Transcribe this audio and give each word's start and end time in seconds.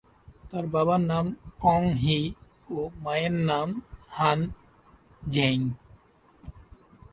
তার 0.49 0.65
বাবার 0.67 1.01
নাম 1.01 1.25
কং 1.63 1.81
হি 2.01 2.19
ও 2.69 2.77
মায়ের 3.03 3.35
নাম 3.49 3.67
হান 4.09 4.39
ঝেঙ। 5.29 5.57